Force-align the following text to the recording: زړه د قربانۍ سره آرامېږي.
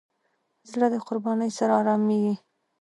زړه 0.71 0.87
د 0.93 0.95
قربانۍ 1.07 1.49
سره 1.57 1.73
آرامېږي. 1.81 2.33